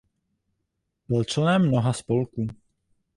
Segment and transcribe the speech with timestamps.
[1.09, 2.47] Byl členem mnoha spolků.